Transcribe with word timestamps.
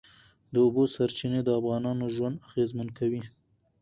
د 0.53 0.55
اوبو 0.65 0.83
سرچینې 0.95 1.39
د 1.43 1.49
افغانانو 1.59 2.05
ژوند 2.15 2.35
اغېزمن 2.49 2.87
کوي. 2.97 3.23